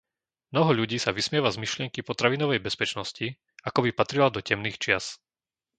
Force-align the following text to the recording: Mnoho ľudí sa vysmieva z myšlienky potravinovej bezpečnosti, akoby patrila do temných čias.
Mnoho 0.51 0.71
ľudí 0.81 0.97
sa 1.01 1.13
vysmieva 1.17 1.49
z 1.53 1.57
myšlienky 1.63 1.99
potravinovej 2.09 2.57
bezpečnosti, 2.67 3.27
akoby 3.67 3.89
patrila 3.99 4.27
do 4.35 4.41
temných 4.49 4.79
čias. 4.83 5.05